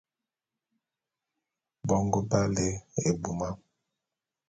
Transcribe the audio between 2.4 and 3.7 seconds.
lé ebuma.